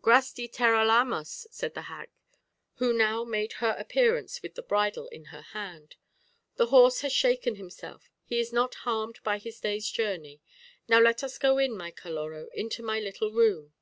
"Grasti 0.00 0.46
terelamos," 0.48 1.48
said 1.50 1.74
the 1.74 1.82
hag, 1.90 2.10
who 2.76 2.92
now 2.92 3.24
made 3.24 3.54
her 3.54 3.74
appearance 3.76 4.40
with 4.40 4.54
the 4.54 4.62
bridle 4.62 5.08
in 5.08 5.24
her 5.34 5.42
hand; 5.42 5.96
"the 6.54 6.66
horse 6.66 7.00
has 7.00 7.12
shaken 7.12 7.56
himself, 7.56 8.08
he 8.24 8.38
is 8.38 8.52
not 8.52 8.76
harmed 8.86 9.18
by 9.24 9.36
his 9.36 9.58
day's 9.58 9.88
journey; 9.88 10.40
now 10.86 11.00
let 11.00 11.24
us 11.24 11.38
go 11.38 11.58
in, 11.58 11.76
my 11.76 11.90
Caloró, 11.90 12.46
into 12.54 12.84
my 12.84 13.00
little 13.00 13.32
room." 13.32 13.72